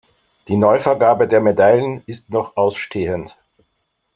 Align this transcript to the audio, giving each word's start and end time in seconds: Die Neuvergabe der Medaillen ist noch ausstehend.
Die 0.47 0.57
Neuvergabe 0.57 1.27
der 1.27 1.41
Medaillen 1.41 2.01
ist 2.07 2.31
noch 2.31 2.57
ausstehend. 2.57 3.37